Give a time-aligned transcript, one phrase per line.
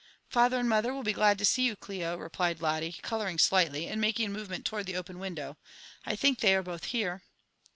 [0.33, 4.01] ''"Father and mother will be glad to see you, Clio," replied Lotto, colpuriDg sli^tly» and
[4.01, 5.57] making a moyemeDt towards the o^n window,
[6.07, 7.21] "I think Ihey afi^ both here."